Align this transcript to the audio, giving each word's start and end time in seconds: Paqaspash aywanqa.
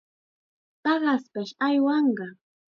Paqaspash 0.83 1.53
aywanqa. 1.65 2.27